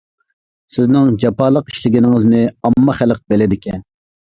سىزنىڭ 0.77 1.11
جاپالىق 1.25 1.71
ئىشلىگىنىڭىزنى 1.75 2.43
ئامما، 2.51 3.01
خەلق 3.05 3.27
بىلىدىكەن. 3.33 3.91